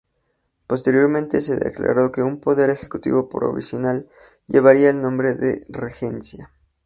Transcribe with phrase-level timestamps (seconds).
[0.65, 4.09] Posteriormente se declaró que un Poder Ejecutivo provisional
[4.47, 6.51] llevaría el nombre de Regencia.